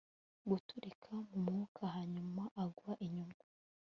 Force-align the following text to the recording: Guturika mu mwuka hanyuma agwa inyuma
Guturika 0.49 1.09
mu 1.27 1.37
mwuka 1.45 1.81
hanyuma 1.95 2.43
agwa 2.63 2.93
inyuma 3.05 3.39